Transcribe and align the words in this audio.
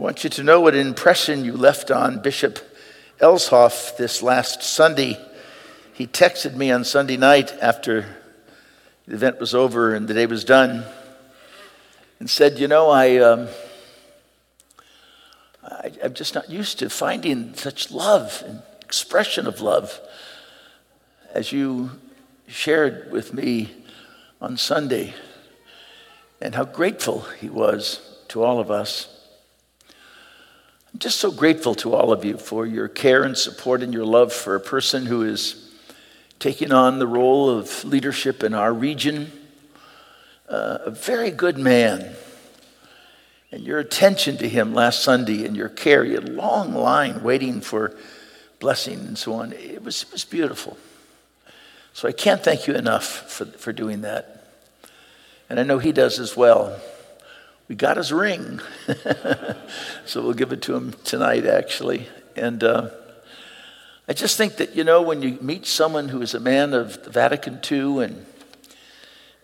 I 0.00 0.02
want 0.02 0.24
you 0.24 0.30
to 0.30 0.42
know 0.42 0.62
what 0.62 0.74
impression 0.74 1.44
you 1.44 1.54
left 1.54 1.90
on 1.90 2.22
Bishop 2.22 2.58
Elshoff 3.18 3.98
this 3.98 4.22
last 4.22 4.62
Sunday. 4.62 5.18
He 5.92 6.06
texted 6.06 6.54
me 6.54 6.70
on 6.70 6.84
Sunday 6.84 7.18
night 7.18 7.52
after 7.60 8.06
the 9.06 9.12
event 9.12 9.38
was 9.38 9.54
over 9.54 9.94
and 9.94 10.08
the 10.08 10.14
day 10.14 10.24
was 10.24 10.42
done 10.42 10.86
and 12.18 12.30
said, 12.30 12.58
You 12.58 12.66
know, 12.66 12.88
I, 12.88 13.18
um, 13.18 13.48
I, 15.62 15.92
I'm 16.02 16.14
just 16.14 16.34
not 16.34 16.48
used 16.48 16.78
to 16.78 16.88
finding 16.88 17.52
such 17.52 17.90
love 17.90 18.42
and 18.46 18.62
expression 18.80 19.46
of 19.46 19.60
love 19.60 20.00
as 21.34 21.52
you 21.52 21.90
shared 22.46 23.12
with 23.12 23.34
me 23.34 23.70
on 24.40 24.56
Sunday, 24.56 25.12
and 26.40 26.54
how 26.54 26.64
grateful 26.64 27.20
he 27.38 27.50
was 27.50 28.00
to 28.28 28.42
all 28.42 28.60
of 28.60 28.70
us. 28.70 29.19
Just 31.00 31.18
so 31.18 31.30
grateful 31.30 31.74
to 31.76 31.94
all 31.94 32.12
of 32.12 32.26
you 32.26 32.36
for 32.36 32.66
your 32.66 32.86
care 32.86 33.22
and 33.22 33.36
support 33.36 33.82
and 33.82 33.94
your 33.94 34.04
love 34.04 34.34
for 34.34 34.54
a 34.54 34.60
person 34.60 35.06
who 35.06 35.22
is 35.22 35.72
taking 36.38 36.72
on 36.72 36.98
the 36.98 37.06
role 37.06 37.48
of 37.48 37.82
leadership 37.86 38.44
in 38.44 38.52
our 38.52 38.70
region. 38.70 39.32
Uh, 40.46 40.76
a 40.84 40.90
very 40.90 41.30
good 41.30 41.56
man. 41.56 42.14
And 43.50 43.62
your 43.62 43.78
attention 43.78 44.36
to 44.38 44.48
him 44.48 44.74
last 44.74 45.02
Sunday 45.02 45.46
and 45.46 45.56
your 45.56 45.70
care, 45.70 46.04
you 46.04 46.16
had 46.16 46.28
a 46.28 46.32
long 46.32 46.74
line 46.74 47.22
waiting 47.22 47.62
for 47.62 47.96
blessing 48.58 48.98
and 48.98 49.16
so 49.16 49.32
on. 49.32 49.54
It 49.54 49.82
was, 49.82 50.02
it 50.02 50.12
was 50.12 50.26
beautiful. 50.26 50.76
So 51.94 52.08
I 52.08 52.12
can't 52.12 52.44
thank 52.44 52.66
you 52.66 52.74
enough 52.74 53.06
for, 53.06 53.46
for 53.46 53.72
doing 53.72 54.02
that. 54.02 54.48
And 55.48 55.58
I 55.58 55.62
know 55.62 55.78
he 55.78 55.92
does 55.92 56.20
as 56.20 56.36
well 56.36 56.78
we 57.70 57.76
got 57.76 57.98
his 57.98 58.12
ring. 58.12 58.58
so 60.04 60.22
we'll 60.22 60.32
give 60.32 60.50
it 60.50 60.60
to 60.62 60.74
him 60.74 60.92
tonight, 61.04 61.46
actually. 61.46 62.08
And 62.34 62.64
uh, 62.64 62.90
I 64.08 64.12
just 64.12 64.36
think 64.36 64.56
that, 64.56 64.74
you 64.74 64.82
know, 64.82 65.02
when 65.02 65.22
you 65.22 65.38
meet 65.40 65.66
someone 65.66 66.08
who 66.08 66.20
is 66.20 66.34
a 66.34 66.40
man 66.40 66.74
of 66.74 67.04
the 67.04 67.10
Vatican 67.10 67.60
II 67.70 68.02
and, 68.02 68.26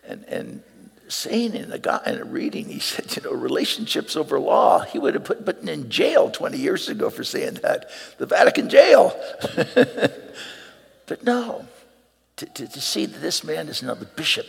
and, 0.05 0.25
and 0.25 0.63
saying 1.07 1.55
in 1.55 1.71
a, 1.71 1.79
guy, 1.79 2.01
in 2.05 2.17
a 2.17 2.25
reading, 2.25 2.65
he 2.65 2.79
said, 2.79 3.15
you 3.15 3.21
know, 3.21 3.31
relationships 3.31 4.17
over 4.17 4.37
law. 4.37 4.81
He 4.81 4.99
would 4.99 5.13
have 5.13 5.23
put 5.23 5.45
Putin 5.45 5.69
in 5.69 5.89
jail 5.89 6.29
20 6.29 6.57
years 6.57 6.89
ago 6.89 7.09
for 7.09 7.23
saying 7.23 7.59
that, 7.63 7.89
the 8.17 8.25
Vatican 8.25 8.67
jail. 8.67 9.17
but 11.05 11.23
no, 11.23 11.65
to, 12.35 12.45
to, 12.45 12.67
to 12.67 12.81
see 12.81 13.05
that 13.05 13.21
this 13.21 13.45
man 13.45 13.69
is 13.69 13.81
now 13.81 13.93
the 13.93 14.03
bishop 14.03 14.47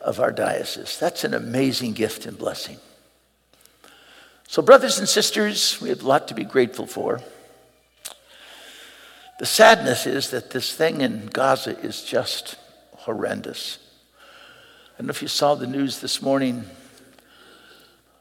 of 0.00 0.20
our 0.20 0.32
diocese. 0.32 0.98
That's 0.98 1.24
an 1.24 1.34
amazing 1.34 1.92
gift 1.92 2.26
and 2.26 2.38
blessing. 2.38 2.78
So, 4.46 4.62
brothers 4.62 4.98
and 4.98 5.08
sisters, 5.08 5.80
we 5.80 5.90
have 5.90 6.02
a 6.02 6.08
lot 6.08 6.28
to 6.28 6.34
be 6.34 6.44
grateful 6.44 6.86
for. 6.86 7.20
The 9.38 9.46
sadness 9.46 10.06
is 10.06 10.30
that 10.30 10.50
this 10.50 10.72
thing 10.72 11.00
in 11.00 11.26
Gaza 11.26 11.78
is 11.78 12.02
just 12.02 12.56
horrendous. 12.96 13.78
I 14.94 14.98
don't 14.98 15.06
know 15.06 15.10
if 15.10 15.22
you 15.22 15.28
saw 15.28 15.54
the 15.54 15.66
news 15.66 16.00
this 16.00 16.20
morning 16.20 16.64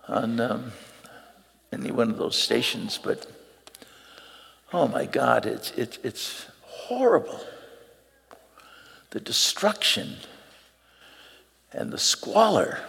on 0.08 0.39
um, 0.39 0.72
any 1.72 1.92
one 1.92 2.11
of 2.11 2.17
those 2.17 2.38
stations, 2.38 3.00
but 3.02 3.25
oh 4.73 4.88
my 4.88 5.05
God, 5.05 5.45
it's, 5.45 5.72
it, 5.72 5.98
it's 6.03 6.45
horrible. 6.61 7.39
The 9.09 9.20
destruction 9.20 10.17
and 11.73 11.91
the 11.91 11.97
squalor 11.97 12.79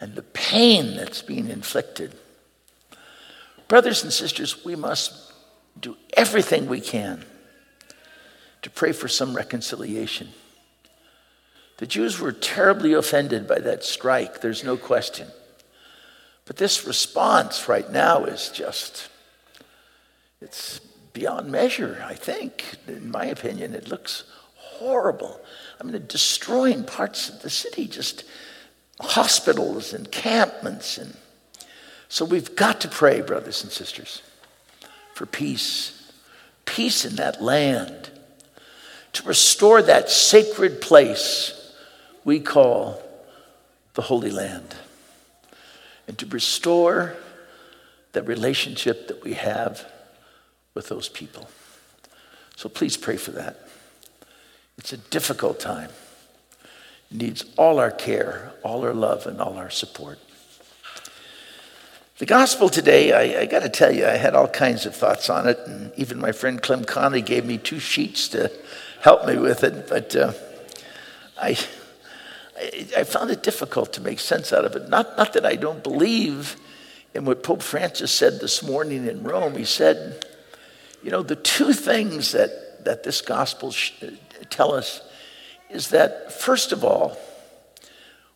and 0.00 0.14
the 0.14 0.22
pain 0.22 0.96
that's 0.96 1.22
being 1.22 1.48
inflicted. 1.48 2.12
Brothers 3.68 4.02
and 4.02 4.12
sisters, 4.12 4.64
we 4.64 4.76
must 4.76 5.32
do 5.80 5.96
everything 6.16 6.66
we 6.66 6.80
can 6.80 7.24
to 8.62 8.70
pray 8.70 8.92
for 8.92 9.08
some 9.08 9.34
reconciliation. 9.34 10.28
The 11.78 11.86
Jews 11.86 12.18
were 12.18 12.32
terribly 12.32 12.94
offended 12.94 13.46
by 13.46 13.58
that 13.60 13.84
strike, 13.84 14.40
there's 14.40 14.64
no 14.64 14.76
question. 14.76 15.28
But 16.46 16.56
this 16.56 16.86
response 16.86 17.68
right 17.68 17.90
now 17.90 18.24
is 18.24 18.50
just, 18.50 19.08
it's 20.40 20.78
beyond 21.12 21.50
measure, 21.50 22.02
I 22.06 22.14
think. 22.14 22.76
In 22.86 23.10
my 23.10 23.26
opinion, 23.26 23.74
it 23.74 23.88
looks 23.88 24.24
horrible. 24.78 25.40
I 25.80 25.84
mean, 25.84 26.04
destroying 26.06 26.84
parts 26.84 27.28
of 27.28 27.42
the 27.42 27.50
city, 27.50 27.86
just 27.86 28.24
hospitals, 29.00 29.92
encampments. 29.92 30.98
And 30.98 31.16
so 32.08 32.24
we've 32.24 32.54
got 32.56 32.80
to 32.82 32.88
pray, 32.88 33.20
brothers 33.20 33.62
and 33.62 33.72
sisters, 33.72 34.22
for 35.14 35.26
peace, 35.26 36.12
peace 36.64 37.04
in 37.04 37.16
that 37.16 37.42
land, 37.42 38.10
to 39.12 39.22
restore 39.26 39.82
that 39.82 40.10
sacred 40.10 40.80
place 40.80 41.74
we 42.24 42.40
call 42.40 43.02
the 43.94 44.02
Holy 44.02 44.30
Land, 44.30 44.74
and 46.06 46.18
to 46.18 46.26
restore 46.26 47.16
the 48.12 48.22
relationship 48.22 49.08
that 49.08 49.22
we 49.22 49.34
have 49.34 49.90
with 50.74 50.88
those 50.88 51.08
people. 51.08 51.48
So 52.56 52.68
please 52.68 52.96
pray 52.96 53.16
for 53.16 53.32
that. 53.32 53.65
It's 54.78 54.92
a 54.92 54.98
difficult 54.98 55.58
time. 55.58 55.90
It 57.10 57.16
needs 57.16 57.44
all 57.56 57.78
our 57.78 57.90
care, 57.90 58.52
all 58.62 58.84
our 58.84 58.94
love, 58.94 59.26
and 59.26 59.40
all 59.40 59.56
our 59.56 59.70
support. 59.70 60.18
The 62.18 62.26
gospel 62.26 62.68
today, 62.68 63.12
I, 63.12 63.42
I 63.42 63.46
got 63.46 63.62
to 63.62 63.68
tell 63.68 63.94
you, 63.94 64.06
I 64.06 64.16
had 64.16 64.34
all 64.34 64.48
kinds 64.48 64.86
of 64.86 64.94
thoughts 64.94 65.28
on 65.28 65.46
it, 65.48 65.58
and 65.66 65.92
even 65.96 66.18
my 66.18 66.32
friend 66.32 66.60
Clem 66.62 66.84
Conley 66.84 67.20
gave 67.22 67.44
me 67.44 67.58
two 67.58 67.78
sheets 67.78 68.28
to 68.28 68.50
help 69.02 69.26
me 69.26 69.36
with 69.36 69.64
it, 69.64 69.86
but 69.88 70.16
uh, 70.16 70.32
I, 71.40 71.58
I, 72.58 72.86
I 72.98 73.04
found 73.04 73.30
it 73.30 73.42
difficult 73.42 73.92
to 73.94 74.00
make 74.00 74.18
sense 74.18 74.52
out 74.52 74.64
of 74.64 74.74
it. 74.76 74.88
Not, 74.88 75.16
not 75.18 75.34
that 75.34 75.44
I 75.44 75.56
don't 75.56 75.82
believe 75.82 76.56
in 77.14 77.24
what 77.24 77.42
Pope 77.42 77.62
Francis 77.62 78.12
said 78.12 78.40
this 78.40 78.62
morning 78.62 79.06
in 79.06 79.22
Rome. 79.22 79.54
He 79.54 79.64
said, 79.64 80.24
you 81.02 81.10
know, 81.10 81.22
the 81.22 81.36
two 81.36 81.72
things 81.72 82.32
that, 82.32 82.84
that 82.84 83.04
this 83.04 83.20
gospel 83.20 83.72
sh- 83.72 83.92
tell 84.50 84.72
us 84.72 85.00
is 85.70 85.88
that, 85.90 86.32
first 86.32 86.72
of 86.72 86.84
all, 86.84 87.16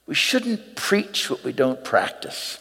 we 0.07 0.15
shouldn't 0.15 0.75
preach 0.75 1.31
what 1.31 1.45
we 1.45 1.53
don't 1.53 1.85
practice. 1.85 2.59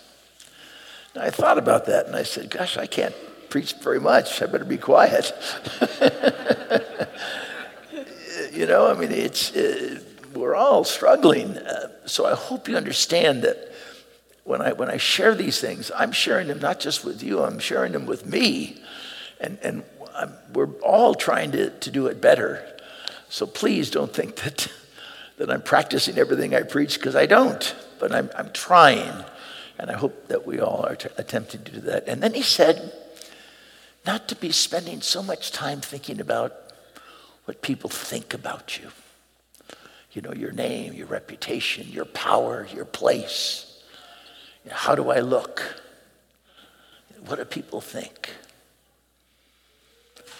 Now, 1.15 1.23
I 1.23 1.31
thought 1.31 1.57
about 1.57 1.85
that 1.85 2.05
and 2.05 2.15
I 2.15 2.23
said, 2.23 2.49
gosh, 2.49 2.77
I 2.77 2.85
can't 2.85 3.15
preach 3.49 3.73
very 3.73 3.99
much. 3.99 4.41
I 4.41 4.45
better 4.45 4.65
be 4.65 4.77
quiet. 4.77 5.33
you 8.53 8.67
know, 8.67 8.87
I 8.87 8.93
mean, 8.93 9.11
it's, 9.11 9.55
uh, 9.55 9.99
we're 10.35 10.55
all 10.55 10.83
struggling. 10.83 11.57
Uh, 11.57 11.89
so 12.05 12.25
I 12.25 12.35
hope 12.35 12.67
you 12.67 12.77
understand 12.77 13.43
that 13.43 13.71
when 14.43 14.61
I, 14.61 14.73
when 14.73 14.89
I 14.89 14.97
share 14.97 15.33
these 15.33 15.59
things, 15.59 15.91
I'm 15.95 16.11
sharing 16.11 16.47
them 16.47 16.59
not 16.59 16.79
just 16.79 17.03
with 17.03 17.23
you, 17.23 17.43
I'm 17.43 17.59
sharing 17.59 17.93
them 17.93 18.05
with 18.05 18.25
me. 18.25 18.81
And, 19.39 19.57
and 19.63 19.83
we're 20.53 20.73
all 20.81 21.15
trying 21.15 21.51
to, 21.53 21.69
to 21.69 21.91
do 21.91 22.07
it 22.07 22.21
better. 22.21 22.78
So 23.29 23.45
please 23.45 23.91
don't 23.91 24.11
think 24.13 24.37
that, 24.37 24.67
that 25.37 25.49
I'm 25.49 25.61
practicing 25.61 26.17
everything 26.17 26.53
I 26.53 26.63
preach 26.63 26.95
because 26.95 27.15
I 27.15 27.27
don't, 27.27 27.75
but 27.99 28.11
I'm, 28.11 28.29
I'm 28.35 28.51
trying. 28.51 29.23
And 29.77 29.89
I 29.89 29.93
hope 29.93 30.27
that 30.27 30.45
we 30.45 30.59
all 30.59 30.85
are 30.85 30.95
t- 30.95 31.09
attempting 31.17 31.63
to 31.63 31.71
do 31.71 31.79
that. 31.81 32.07
And 32.07 32.21
then 32.21 32.33
he 32.33 32.41
said, 32.41 32.91
not 34.05 34.27
to 34.29 34.35
be 34.35 34.51
spending 34.51 35.01
so 35.01 35.21
much 35.21 35.51
time 35.51 35.79
thinking 35.79 36.19
about 36.19 36.53
what 37.45 37.61
people 37.61 37.89
think 37.89 38.33
about 38.33 38.79
you. 38.79 38.89
You 40.11 40.23
know, 40.23 40.33
your 40.33 40.51
name, 40.51 40.93
your 40.93 41.05
reputation, 41.05 41.87
your 41.89 42.05
power, 42.05 42.67
your 42.73 42.85
place. 42.85 43.79
You 44.65 44.71
know, 44.71 44.77
how 44.77 44.95
do 44.95 45.11
I 45.11 45.19
look? 45.19 45.81
What 47.27 47.37
do 47.37 47.45
people 47.45 47.79
think? 47.79 48.31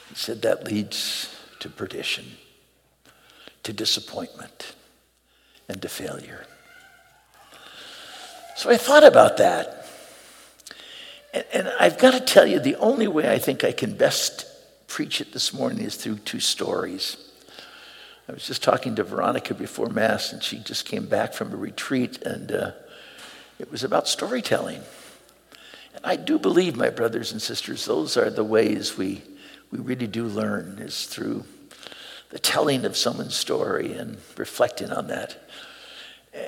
He 0.09 0.15
said 0.15 0.42
that 0.42 0.65
leads 0.65 1.35
to 1.59 1.69
perdition 1.69 2.25
to 3.69 3.74
disappointment 3.74 4.74
and 5.68 5.80
to 5.83 5.88
failure. 5.88 6.44
So 8.56 8.71
I 8.71 8.77
thought 8.77 9.04
about 9.04 9.38
that. 9.38 9.86
And, 11.36 11.45
and, 11.54 11.68
I've 11.80 12.00
got 12.00 12.12
to 12.16 12.19
tell 12.19 12.48
you, 12.48 12.60
the 12.60 12.77
only 12.77 13.07
way 13.07 13.31
I 13.31 13.38
think 13.38 13.63
I 13.63 13.71
can 13.71 13.95
best 13.95 14.48
preach 14.88 15.21
it 15.21 15.33
this 15.33 15.54
morning 15.54 15.86
is 15.86 15.95
through 15.95 16.18
two 16.18 16.39
stories. 16.39 17.18
I 18.27 18.31
was 18.31 18.48
just 18.48 18.63
talking 18.63 18.95
to 18.95 19.04
Veronica 19.04 19.54
before 19.54 19.89
Mass, 19.89 20.33
and 20.33 20.42
she 20.42 20.57
just 20.57 20.86
came 20.86 21.06
back 21.06 21.33
from 21.33 21.54
a 21.54 21.56
retreat, 21.56 22.24
and 22.24 22.51
uh, 22.51 22.71
it 23.60 23.71
was 23.71 23.83
about 23.83 24.07
storytelling. 24.07 24.81
And 25.94 26.04
I 26.04 26.16
do 26.16 26.39
believe, 26.39 26.75
my 26.75 26.89
brothers 26.89 27.31
and 27.31 27.39
sisters, 27.39 27.86
those 27.86 28.18
are 28.18 28.31
the 28.31 28.44
ways 28.44 28.98
we, 28.98 29.21
we 29.69 29.77
really 29.77 30.07
do 30.07 30.25
learn, 30.25 30.80
is 30.80 31.06
through 31.06 31.44
the 32.29 32.39
telling 32.39 32.85
of 32.85 32.95
someone's 32.95 33.35
story 33.35 33.93
and 33.93 34.17
reflecting 34.37 34.91
on 34.91 35.07
that. 35.07 35.49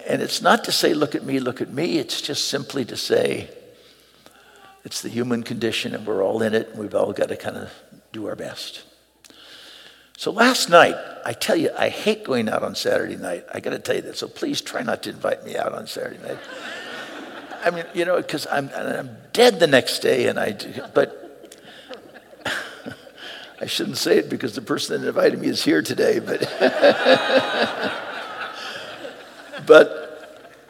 And 0.07 0.21
it's 0.21 0.41
not 0.41 0.63
to 0.65 0.71
say, 0.71 0.93
look 0.93 1.15
at 1.15 1.23
me, 1.23 1.39
look 1.39 1.59
at 1.59 1.71
me. 1.71 1.97
It's 1.97 2.21
just 2.21 2.47
simply 2.47 2.85
to 2.85 2.95
say, 2.95 3.49
It's 4.83 5.01
the 5.01 5.09
human 5.09 5.43
condition, 5.43 5.93
and 5.93 6.05
we're 6.07 6.23
all 6.23 6.41
in 6.41 6.53
it, 6.53 6.69
and 6.69 6.79
we've 6.79 6.95
all 6.95 7.13
got 7.13 7.29
to 7.29 7.35
kind 7.35 7.57
of 7.57 7.71
do 8.11 8.27
our 8.27 8.35
best. 8.35 8.83
So 10.17 10.31
last 10.31 10.69
night, 10.69 10.95
I 11.25 11.33
tell 11.33 11.55
you, 11.55 11.71
I 11.75 11.89
hate 11.89 12.23
going 12.23 12.47
out 12.47 12.63
on 12.63 12.75
Saturday 12.75 13.15
night. 13.15 13.45
I 13.51 13.59
got 13.59 13.71
to 13.71 13.79
tell 13.79 13.95
you 13.95 14.01
that. 14.03 14.17
So 14.17 14.27
please 14.27 14.61
try 14.61 14.83
not 14.83 15.03
to 15.03 15.09
invite 15.09 15.43
me 15.43 15.55
out 15.57 15.73
on 15.73 15.87
Saturday 15.87 16.21
night. 16.21 16.37
I 17.63 17.71
mean, 17.71 17.85
you 17.93 18.05
know, 18.05 18.17
because 18.17 18.47
I'm, 18.51 18.69
I'm 18.75 19.17
dead 19.33 19.59
the 19.59 19.67
next 19.67 19.99
day, 19.99 20.27
and 20.27 20.39
I, 20.39 20.51
Do, 20.51 20.83
but 20.93 21.20
I 23.61 23.67
shouldn't 23.67 23.97
say 23.97 24.17
it 24.17 24.27
because 24.27 24.55
the 24.55 24.61
person 24.61 24.99
that 24.99 25.07
invited 25.07 25.39
me 25.39 25.47
is 25.47 25.63
here 25.63 25.83
today, 25.83 26.17
but, 26.17 26.39
but 29.67 30.01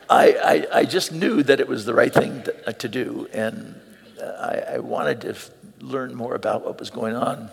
I, 0.10 0.36
I, 0.44 0.80
I, 0.80 0.84
just 0.84 1.14
knew 1.14 1.42
that 1.42 1.62
it 1.62 1.70
was 1.70 1.86
the 1.86 1.94
right 1.94 2.14
thing 2.14 2.44
to, 2.44 2.68
uh, 2.68 2.74
to 2.74 2.90
do, 2.90 3.30
and 3.32 3.80
uh, 4.22 4.26
I, 4.26 4.74
I 4.74 4.80
wanted 4.80 5.22
to 5.22 5.38
learn 5.80 6.14
more 6.14 6.36
about 6.36 6.66
what 6.66 6.80
was 6.80 6.90
going 6.90 7.16
on. 7.16 7.50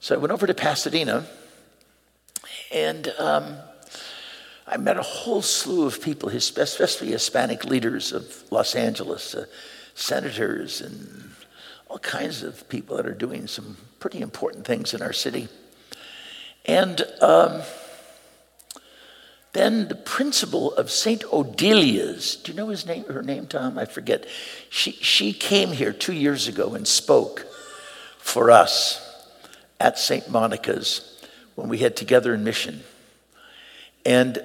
So 0.00 0.14
I 0.14 0.18
went 0.18 0.30
over 0.30 0.46
to 0.46 0.52
Pasadena, 0.52 1.24
and 2.70 3.08
um, 3.18 3.56
I 4.66 4.76
met 4.76 4.98
a 4.98 5.02
whole 5.02 5.40
slew 5.40 5.86
of 5.86 6.02
people, 6.02 6.28
especially 6.28 7.12
Hispanic 7.12 7.64
leaders 7.64 8.12
of 8.12 8.44
Los 8.50 8.74
Angeles, 8.74 9.34
uh, 9.34 9.46
senators, 9.94 10.82
and 10.82 11.30
all 11.88 11.98
kinds 11.98 12.42
of 12.42 12.68
people 12.68 12.96
that 12.96 13.06
are 13.06 13.14
doing 13.14 13.46
some 13.46 13.76
pretty 13.98 14.20
important 14.20 14.66
things 14.66 14.94
in 14.94 15.02
our 15.02 15.12
city. 15.12 15.48
And 16.66 17.02
um, 17.20 17.62
then 19.52 19.88
the 19.88 19.94
principal 19.94 20.74
of 20.74 20.90
St. 20.90 21.22
Odilia's, 21.22 22.36
do 22.36 22.52
you 22.52 22.56
know 22.56 22.68
his 22.68 22.86
name, 22.86 23.04
her 23.04 23.22
name, 23.22 23.46
Tom? 23.46 23.78
I 23.78 23.86
forget. 23.86 24.26
She, 24.68 24.92
she 24.92 25.32
came 25.32 25.72
here 25.72 25.92
two 25.92 26.12
years 26.12 26.46
ago 26.46 26.74
and 26.74 26.86
spoke 26.86 27.46
for 28.18 28.50
us 28.50 29.04
at 29.80 29.98
St. 29.98 30.30
Monica's 30.30 31.18
when 31.54 31.68
we 31.68 31.78
had 31.78 31.96
together 31.96 32.34
in 32.34 32.44
mission. 32.44 32.82
And 34.04 34.38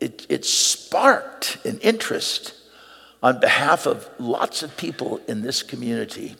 it, 0.00 0.26
it 0.28 0.44
sparked 0.44 1.58
an 1.64 1.78
interest 1.80 2.54
on 3.22 3.40
behalf 3.40 3.86
of 3.86 4.08
lots 4.18 4.62
of 4.62 4.76
people 4.76 5.20
in 5.26 5.42
this 5.42 5.62
community. 5.62 6.36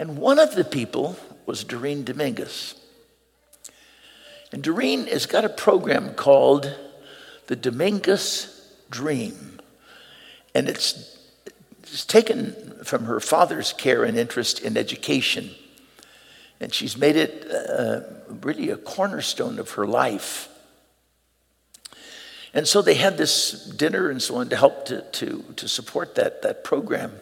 And 0.00 0.16
one 0.16 0.38
of 0.38 0.54
the 0.54 0.64
people 0.64 1.14
was 1.44 1.62
Doreen 1.62 2.04
Dominguez. 2.04 2.74
And 4.50 4.62
Doreen 4.62 5.06
has 5.08 5.26
got 5.26 5.44
a 5.44 5.50
program 5.50 6.14
called 6.14 6.74
the 7.48 7.54
Dominguez 7.54 8.66
Dream. 8.88 9.60
And 10.54 10.70
it's, 10.70 11.18
it's 11.82 12.06
taken 12.06 12.82
from 12.82 13.04
her 13.04 13.20
father's 13.20 13.74
care 13.74 14.02
and 14.04 14.16
interest 14.16 14.60
in 14.60 14.78
education. 14.78 15.50
And 16.60 16.72
she's 16.72 16.96
made 16.96 17.16
it 17.16 17.46
uh, 17.50 18.00
really 18.40 18.70
a 18.70 18.78
cornerstone 18.78 19.58
of 19.58 19.72
her 19.72 19.86
life. 19.86 20.48
And 22.54 22.66
so 22.66 22.80
they 22.80 22.94
had 22.94 23.18
this 23.18 23.66
dinner 23.66 24.08
and 24.08 24.22
so 24.22 24.36
on 24.36 24.48
to 24.48 24.56
help 24.56 24.86
to, 24.86 25.02
to, 25.02 25.44
to 25.56 25.68
support 25.68 26.14
that, 26.14 26.40
that 26.40 26.64
program. 26.64 27.12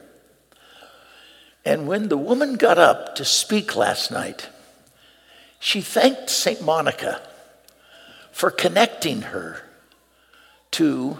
And 1.65 1.87
when 1.87 2.09
the 2.09 2.17
woman 2.17 2.57
got 2.57 2.79
up 2.79 3.15
to 3.17 3.25
speak 3.25 3.77
last 3.77 4.11
night, 4.11 4.49
she 5.61 5.81
thanked 5.81 6.31
St. 6.31 6.63
Monica 6.63 7.21
for 8.31 8.51
connecting 8.51 9.23
her 9.23 9.63
to 10.73 11.19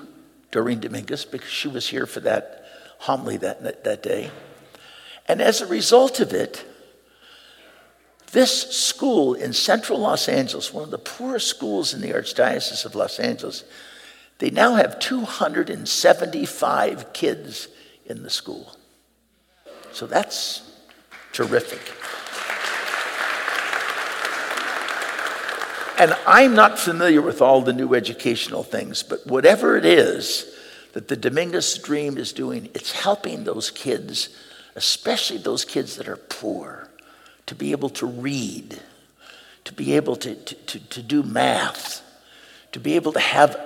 Doreen 0.51 0.81
Dominguez 0.81 1.25
because 1.25 1.51
she 1.51 1.69
was 1.69 1.89
here 1.89 2.07
for 2.07 2.21
that 2.21 2.65
homily 3.01 3.37
that, 3.39 3.85
that 3.85 4.03
day. 4.03 4.31
And 5.27 5.43
as 5.43 5.61
a 5.61 5.67
result 5.67 6.21
of 6.21 6.33
it, 6.33 6.65
this 8.33 8.71
school 8.71 9.35
in 9.35 9.53
central 9.53 9.99
Los 9.99 10.29
Angeles, 10.29 10.73
one 10.73 10.85
of 10.85 10.91
the 10.91 10.99
poorest 10.99 11.49
schools 11.49 11.95
in 11.95 12.01
the 12.01 12.13
Archdiocese 12.13 12.85
of 12.85 12.95
Los 12.95 13.19
Angeles, 13.19 13.65
they 14.39 14.51
now 14.51 14.75
have 14.75 14.99
275 14.99 17.13
kids 17.13 17.69
in 18.07 18.23
the 18.23 18.31
school. 18.31 18.77
So 19.93 20.07
that's 20.07 20.63
terrific. 21.33 21.81
And 25.99 26.17
I'm 26.27 26.55
not 26.55 26.79
familiar 26.79 27.21
with 27.21 27.43
all 27.43 27.61
the 27.61 27.73
new 27.73 27.95
educational 27.95 28.63
things, 28.63 29.03
but 29.03 29.27
whatever 29.27 29.77
it 29.77 29.85
is 29.85 30.55
that 30.93 31.09
the 31.09 31.17
Dominguez 31.17 31.79
Dream 31.79 32.17
is 32.17 32.33
doing, 32.33 32.71
it's 32.73 32.93
helping 32.93 33.43
those 33.43 33.71
kids, 33.71 34.29
especially 34.77 35.39
those 35.39 35.65
kids 35.65 35.97
that 35.97 36.09
are 36.09 36.17
poor, 36.17 36.89
to 37.47 37.57
be 37.57 37.73
able 37.73 37.89
to 37.91 38.07
read, 38.07 38.81
to 39.65 39.73
be 39.73 39.95
able 39.97 40.15
to, 40.17 40.37
to, 40.37 40.55
to, 40.55 40.79
to 40.79 41.03
do 41.03 41.23
math, 41.25 42.03
to 42.73 42.79
be 42.79 42.95
able 42.95 43.13
to 43.13 43.21
have 43.21 43.57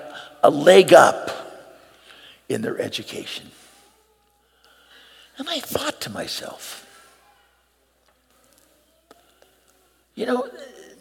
a 0.43 0.51
leg 0.51 0.95
up 0.95 1.31
in 2.49 2.63
their 2.63 2.81
education. 2.81 3.51
And 5.39 5.49
I 5.49 5.61
thought 5.61 6.01
to 6.03 6.11
myself, 6.11 6.87
you 10.15 10.27
know, 10.27 10.49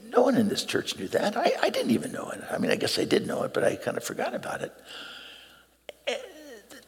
no 0.10 0.22
one 0.22 0.36
in 0.36 0.50
this 0.50 0.64
church 0.64 0.98
knew 0.98 1.08
that. 1.10 1.38
I, 1.38 1.54
I 1.62 1.70
didn't 1.70 1.92
even 1.92 2.12
know 2.12 2.30
it. 2.30 2.42
I 2.50 2.58
mean, 2.58 2.72
I 2.72 2.76
guess 2.76 2.98
I 3.00 3.06
did 3.06 3.28
know 3.28 3.44
it, 3.44 3.54
but 3.54 3.64
I 3.64 3.76
kind 3.76 3.98
of 3.98 4.04
forgot 4.04 4.34
about 4.34 4.62
it. 4.62 4.74
Eh, 6.08 6.18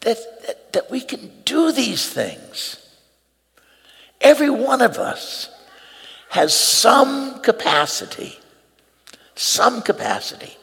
that, 0.00 0.18
that, 0.46 0.72
that 0.72 0.90
we 0.90 1.00
can 1.00 1.30
do 1.44 1.72
these 1.72 2.08
things. 2.08 2.80
Every 4.20 4.50
one 4.50 4.80
of 4.80 4.98
us 4.98 5.50
has 6.30 6.54
some 6.54 7.40
capacity, 7.40 8.38
some 9.34 9.82
capacity 9.82 10.56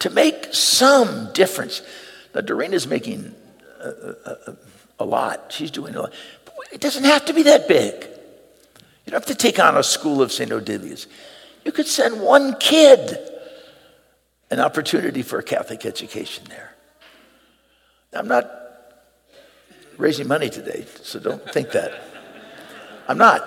to 0.00 0.10
make 0.10 0.52
some 0.52 1.32
difference. 1.32 1.82
Now, 2.34 2.40
Doreen 2.40 2.72
is 2.74 2.86
making 2.86 3.34
lot. 5.02 5.52
She's 5.52 5.70
doing 5.70 5.94
a 5.94 6.02
lot. 6.02 6.12
But 6.44 6.54
it 6.72 6.80
doesn't 6.80 7.04
have 7.04 7.24
to 7.24 7.32
be 7.32 7.42
that 7.44 7.66
big. 7.66 7.94
You 9.04 9.10
don't 9.10 9.20
have 9.20 9.26
to 9.26 9.34
take 9.34 9.58
on 9.58 9.76
a 9.76 9.82
school 9.82 10.22
of 10.22 10.32
St. 10.32 10.50
Odilia's. 10.50 11.06
You 11.64 11.72
could 11.72 11.86
send 11.86 12.20
one 12.20 12.56
kid 12.60 13.18
an 14.50 14.60
opportunity 14.60 15.22
for 15.22 15.38
a 15.38 15.42
Catholic 15.42 15.86
education 15.86 16.44
there. 16.48 16.74
I'm 18.12 18.28
not 18.28 18.50
raising 19.96 20.28
money 20.28 20.50
today, 20.50 20.86
so 21.02 21.18
don't 21.18 21.42
think 21.50 21.72
that. 21.72 21.92
I'm 23.08 23.18
not. 23.18 23.42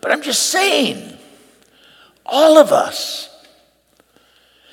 But 0.00 0.12
I'm 0.12 0.22
just 0.22 0.50
saying, 0.50 1.18
all 2.24 2.58
of 2.58 2.70
us 2.70 3.28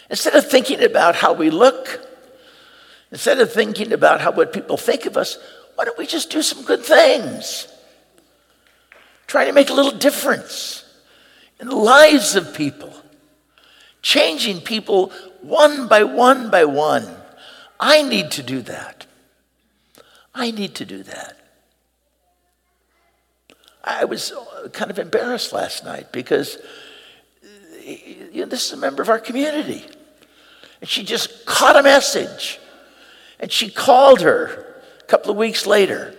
Instead 0.10 0.36
of 0.36 0.50
thinking 0.50 0.84
about 0.84 1.16
how 1.16 1.34
we 1.34 1.50
look, 1.50 2.06
instead 3.12 3.40
of 3.40 3.52
thinking 3.52 3.92
about 3.92 4.22
how 4.22 4.32
what 4.32 4.54
people 4.54 4.78
think 4.78 5.06
of 5.06 5.18
us, 5.18 5.38
why 5.76 5.86
don't 5.86 5.98
we 5.98 6.08
just 6.08 6.30
do 6.30 6.42
some 6.42 6.64
good 6.64 6.84
things? 6.84 7.68
Try 9.28 9.46
to 9.46 9.54
make 9.54 9.70
a 9.70 9.74
little 9.74 9.92
difference 9.92 10.84
in 11.60 11.68
the 11.68 11.76
lives 11.76 12.36
of 12.36 12.56
people, 12.56 12.94
changing 14.02 14.62
people 14.62 15.12
one 15.42 15.88
by 15.88 16.04
one 16.04 16.50
by 16.50 16.66
one. 16.66 17.08
I 17.80 18.02
need 18.02 18.32
to 18.32 18.44
do 18.44 18.62
that. 18.64 19.06
I 20.34 20.52
need 20.52 20.76
to 20.76 20.86
do 20.86 21.04
that. 21.04 21.38
I 23.84 24.06
was 24.06 24.34
kind 24.74 24.90
of 24.90 24.98
embarrassed 24.98 25.54
last 25.54 25.84
night 25.84 26.12
because 26.12 26.58
you 27.86 28.42
know, 28.42 28.46
this 28.46 28.66
is 28.66 28.74
a 28.74 28.78
member 28.78 29.04
of 29.04 29.10
our 29.10 29.20
community. 29.20 29.86
And 30.82 30.90
she 30.90 31.04
just 31.04 31.46
caught 31.46 31.76
a 31.76 31.84
message. 31.84 32.60
And 33.40 33.52
she 33.52 33.70
called 33.70 34.22
her 34.22 34.75
a 35.06 35.08
couple 35.08 35.32
of 35.32 35.38
weeks 35.38 35.68
later. 35.68 36.16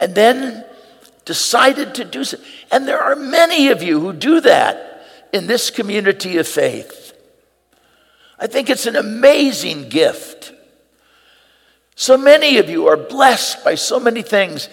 And 0.00 0.14
then 0.14 0.64
decided 1.24 1.94
to 1.96 2.04
do 2.04 2.24
so. 2.24 2.38
And 2.70 2.88
there 2.88 3.00
are 3.00 3.16
many 3.16 3.68
of 3.68 3.82
you 3.82 4.00
who 4.00 4.12
do 4.12 4.40
that 4.40 5.06
in 5.32 5.46
this 5.46 5.70
community 5.70 6.38
of 6.38 6.48
faith. 6.48 7.12
I 8.38 8.46
think 8.46 8.70
it's 8.70 8.86
an 8.86 8.96
amazing 8.96 9.88
gift. 9.88 10.52
So 11.96 12.16
many 12.16 12.58
of 12.58 12.68
you 12.68 12.88
are 12.88 12.96
blessed 12.96 13.64
by 13.64 13.76
so 13.76 14.00
many 14.00 14.22
things, 14.22 14.68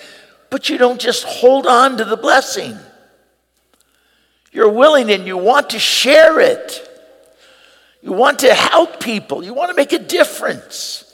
but 0.49 0.69
you 0.69 0.77
don't 0.77 0.99
just 0.99 1.23
hold 1.23 1.67
on 1.67 1.97
to 1.97 2.05
the 2.05 2.17
blessing. 2.17 2.77
You're 4.51 4.71
willing 4.71 5.11
and 5.11 5.25
you 5.25 5.37
want 5.37 5.69
to 5.71 5.79
share 5.79 6.39
it. 6.39 6.87
You 8.01 8.11
want 8.11 8.39
to 8.39 8.53
help 8.53 8.99
people. 8.99 9.43
You 9.43 9.53
want 9.53 9.69
to 9.69 9.75
make 9.75 9.93
a 9.93 9.99
difference. 9.99 11.10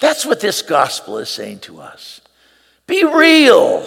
That's 0.00 0.26
what 0.26 0.40
this 0.40 0.62
gospel 0.62 1.18
is 1.18 1.28
saying 1.28 1.60
to 1.60 1.80
us. 1.80 2.20
Be 2.86 3.04
real. 3.04 3.86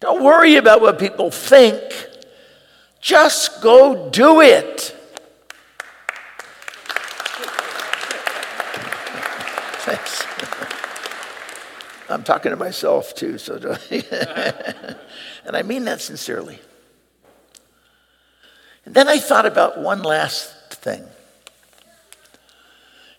Don't 0.00 0.22
worry 0.22 0.56
about 0.56 0.80
what 0.80 0.98
people 0.98 1.30
think. 1.30 1.82
Just 3.00 3.60
go 3.60 4.08
do 4.10 4.40
it. 4.40 4.94
Thanks. 9.80 10.26
I'm 12.08 12.22
talking 12.22 12.50
to 12.50 12.56
myself 12.56 13.14
too, 13.14 13.38
so 13.38 13.56
and 15.44 15.56
I 15.56 15.62
mean 15.62 15.84
that 15.84 16.00
sincerely. 16.00 16.60
And 18.84 18.94
then 18.94 19.08
I 19.08 19.18
thought 19.18 19.46
about 19.46 19.80
one 19.80 20.02
last 20.02 20.72
thing, 20.74 21.04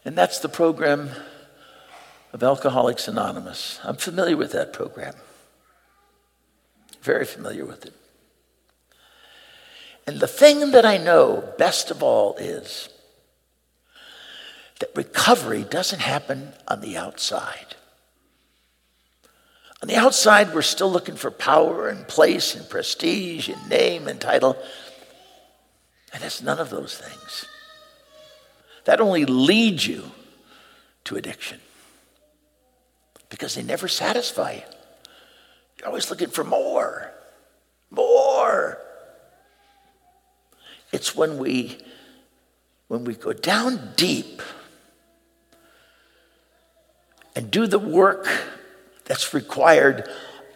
and 0.08 0.18
that's 0.18 0.40
the 0.40 0.48
program 0.48 1.10
of 2.32 2.42
Alcoholics 2.42 3.10
Anonymous. 3.10 3.78
I'm 3.84 3.98
familiar 3.98 4.38
with 4.38 4.54
that 4.54 4.72
program, 4.72 5.14
very 7.02 7.26
familiar 7.26 7.66
with 7.66 7.86
it. 7.86 7.94
And 10.08 10.22
the 10.22 10.28
thing 10.28 10.72
that 10.72 10.86
I 10.86 10.96
know 10.96 11.54
best 11.58 11.92
of 11.92 12.02
all 12.02 12.38
is 12.38 12.88
that 14.80 14.96
recovery 14.96 15.66
doesn't 15.66 16.00
happen 16.00 16.54
on 16.70 16.80
the 16.80 16.96
outside. 16.96 17.76
On 19.82 19.90
the 19.90 19.98
outside, 19.98 20.54
we're 20.54 20.62
still 20.62 20.90
looking 20.90 21.18
for 21.18 21.32
power 21.32 21.90
and 21.90 22.08
place 22.08 22.56
and 22.56 22.70
prestige 22.70 23.50
and 23.50 23.70
name 23.70 24.08
and 24.08 24.22
title. 24.22 24.56
And 26.14 26.24
it's 26.24 26.42
none 26.42 26.60
of 26.60 26.70
those 26.70 26.98
things. 26.98 27.46
That 28.88 29.02
only 29.02 29.26
leads 29.26 29.86
you 29.86 30.12
to 31.04 31.18
addiction 31.18 31.60
because 33.28 33.54
they 33.54 33.62
never 33.62 33.90
satisfy 33.90 34.54
you. 34.54 34.62
You're 35.78 35.90
always 35.90 36.10
looking 36.10 36.30
for 36.30 36.46
more, 36.46 37.12
more. 37.92 38.78
It's 40.94 41.14
when 41.14 41.38
we 41.38 41.80
when 42.88 43.04
we 43.04 43.14
go 43.16 43.34
down 43.34 43.92
deep 43.98 44.42
and 47.36 47.52
do 47.52 47.68
the 47.68 47.80
work 47.80 48.26
that's 49.04 49.34
required 49.34 50.08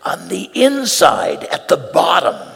on 0.05 0.29
the 0.29 0.49
inside, 0.55 1.43
at 1.43 1.67
the 1.67 1.75
bottom. 1.93 2.47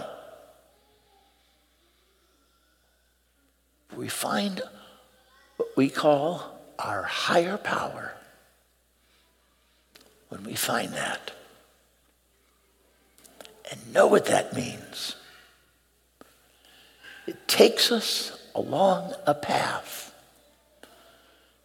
We 3.98 4.08
find 4.08 4.62
we 5.75 5.89
call 5.89 6.60
our 6.79 7.03
higher 7.03 7.58
power. 7.58 8.13
When 10.29 10.44
we 10.44 10.55
find 10.55 10.94
that 10.94 11.32
and 13.72 13.94
know 13.94 14.08
what 14.08 14.25
that 14.25 14.53
means, 14.53 15.15
it 17.27 17.48
takes 17.48 17.91
us 17.91 18.38
along 18.53 19.13
a 19.25 19.34
path 19.34 20.13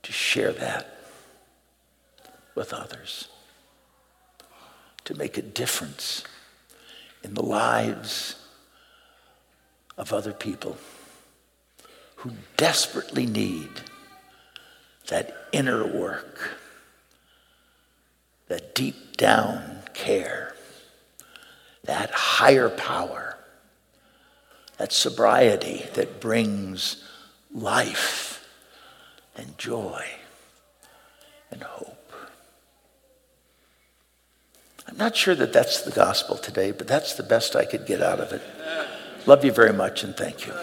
to 0.03 0.13
share 0.13 0.53
that 0.53 0.99
with 2.55 2.73
others 2.73 3.29
to 5.05 5.15
make 5.17 5.37
a 5.37 5.43
difference 5.43 6.23
in 7.25 7.35
the 7.35 7.43
lives 7.43 8.37
of 9.99 10.13
other 10.13 10.33
people 10.33 10.77
who 12.17 12.31
desperately 12.57 13.27
need 13.27 13.69
that 15.11 15.49
inner 15.53 15.85
work, 15.85 16.57
that 18.49 18.75
deep 18.75 19.17
down 19.17 19.81
care, 19.93 20.55
that 21.85 22.11
higher 22.11 22.71
power, 22.71 23.37
that 24.79 24.93
sobriety 24.93 25.85
that 25.95 26.21
brings 26.21 27.05
life 27.53 28.49
and 29.37 29.59
joy 29.59 30.05
and 31.51 31.63
hope. 31.63 32.13
I'm 34.89 34.97
not 34.97 35.17
sure 35.17 35.35
that 35.35 35.53
that's 35.53 35.83
the 35.83 35.91
gospel 35.91 36.37
today, 36.37 36.71
but 36.71 36.89
that's 36.89 37.15
the 37.15 37.23
best 37.23 37.55
I 37.57 37.65
could 37.65 37.85
get 37.85 38.01
out 38.01 38.21
of 38.21 38.33
it. 38.33 38.43
Love 39.27 39.45
you 39.45 39.53
very 39.53 39.73
much 39.73 40.03
and 40.03 40.17
thank 40.17 40.47
you. 40.47 40.55